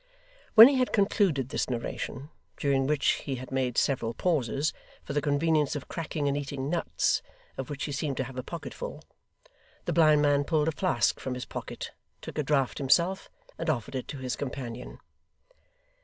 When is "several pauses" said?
3.77-4.73